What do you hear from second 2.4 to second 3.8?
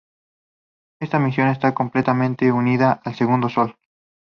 unida a "Segundo Sol".